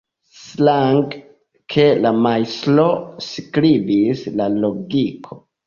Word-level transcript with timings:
Strange, 0.37 1.19
ke 1.75 1.85
la 2.07 2.13
majstro 2.23 2.89
skribis 3.29 4.27
la 4.43 4.51
logiko. 4.67 5.43